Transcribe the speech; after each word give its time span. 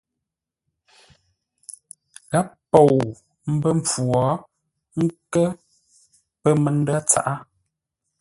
Gháp 2.31 2.47
pou 2.71 2.91
mbə́ 3.53 3.73
mpfu 3.79 4.01
wo, 4.11 4.21
ə́ 4.97 5.03
nkə̂r 5.05 5.49
pə̂ 6.41 6.51
məndə̂ 6.63 6.97
tsaʼá. 7.09 7.33